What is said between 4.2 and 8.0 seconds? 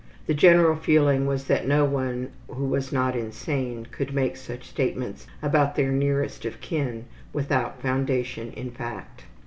such statements about their nearest of kin without